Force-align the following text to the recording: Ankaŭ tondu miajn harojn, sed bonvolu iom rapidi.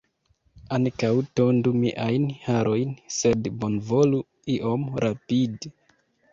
Ankaŭ 0.77 1.11
tondu 1.39 1.73
miajn 1.83 2.25
harojn, 2.47 2.97
sed 3.19 3.53
bonvolu 3.61 4.25
iom 4.59 4.91
rapidi. 5.07 5.77